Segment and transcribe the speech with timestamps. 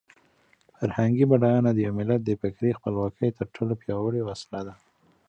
[0.77, 4.73] فرهنګي بډاینه د یو ملت د فکري خپلواکۍ تر ټولو پیاوړې وسله ده.